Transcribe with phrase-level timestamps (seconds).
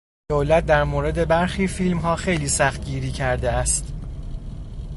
[0.31, 3.93] دولت در مورد برخی فیلمها خیلی سختگیری کردهاست.